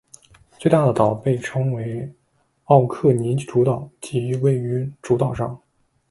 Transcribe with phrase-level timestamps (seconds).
[0.57, 2.11] 最大的岛被称为
[2.63, 5.61] 奥克尼主岛即位于主岛上。